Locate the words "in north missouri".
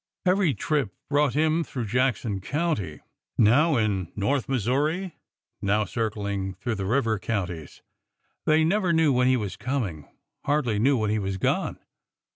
3.77-5.13